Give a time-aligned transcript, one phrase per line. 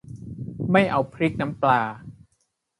[0.71, 1.81] ไม่เอาพริกน้ำปลา